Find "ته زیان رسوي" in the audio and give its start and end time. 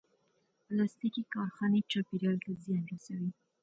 2.45-3.29